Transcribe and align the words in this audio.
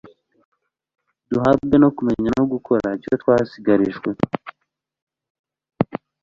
Duhabwe 1.29 1.75
no 1.83 1.89
kumenya 1.97 2.29
No 2.37 2.43
gukora 2.51 2.87
icyo 2.97 3.13
twasigarijwe 3.21 4.09